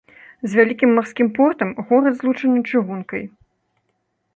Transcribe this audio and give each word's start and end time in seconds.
З 0.49 0.57
вялікім 0.59 0.95
марскім 1.01 1.29
портам 1.37 1.69
горад 1.91 2.13
злучаны 2.23 2.59
чыгункай. 2.69 3.23